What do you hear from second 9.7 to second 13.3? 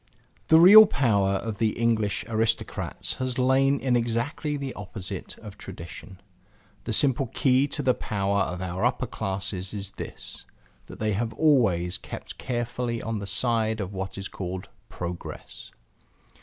is this: that they have always kept carefully on the